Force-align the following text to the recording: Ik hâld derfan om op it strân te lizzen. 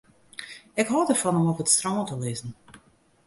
Ik 0.81 0.87
hâld 0.93 1.07
derfan 1.11 1.39
om 1.39 1.49
op 1.51 1.61
it 1.63 1.73
strân 1.75 2.05
te 2.07 2.15
lizzen. 2.21 2.51